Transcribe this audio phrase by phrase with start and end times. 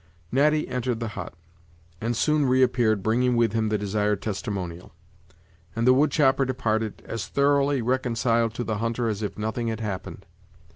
[0.31, 1.35] Natty entered the hut,
[2.01, 4.93] and soon reappeared, bringing with him the desired testimonial;
[5.75, 9.79] and the wood chopper departed, as thoroughly reconciled to the hunter as if nothing had
[9.79, 10.25] happened.